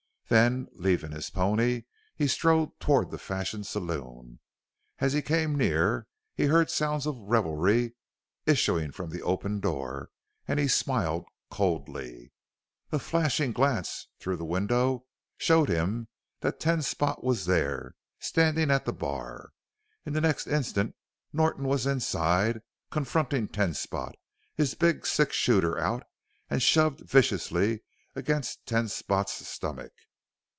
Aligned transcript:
Then, 0.33 0.67
leaving 0.71 1.11
his 1.11 1.29
pony, 1.29 1.83
he 2.15 2.25
strode 2.25 2.79
toward 2.79 3.11
the 3.11 3.17
Fashion 3.17 3.65
saloon. 3.65 4.39
As 4.99 5.11
he 5.11 5.21
came 5.21 5.57
near 5.57 6.07
he 6.33 6.45
heard 6.45 6.69
sounds 6.69 7.05
of 7.05 7.17
revelry 7.17 7.95
issuing 8.45 8.93
from 8.93 9.09
the 9.09 9.21
open 9.23 9.59
door 9.59 10.09
and 10.47 10.57
he 10.57 10.69
smiled 10.69 11.25
coldly. 11.49 12.31
A 12.93 12.99
flashing 12.99 13.51
glance 13.51 14.07
through 14.21 14.37
the 14.37 14.45
window 14.45 15.05
showed 15.37 15.67
him 15.67 16.07
that 16.39 16.61
Ten 16.61 16.81
Spot 16.81 17.21
was 17.25 17.43
there, 17.45 17.95
standing 18.19 18.71
at 18.71 18.85
the 18.85 18.93
bar. 18.93 19.49
In 20.05 20.13
the 20.13 20.21
next 20.21 20.47
instant 20.47 20.95
Norton 21.33 21.65
was 21.67 21.85
inside, 21.85 22.61
confronting 22.89 23.49
Ten 23.49 23.73
Spot, 23.73 24.15
his 24.55 24.75
big 24.75 25.05
six 25.05 25.35
shooter 25.35 25.77
out 25.77 26.03
and 26.49 26.63
shoved 26.63 27.01
viciously 27.01 27.83
against 28.15 28.65
Ten 28.65 28.87
Spot's 28.87 29.45
stomach. 29.45 29.91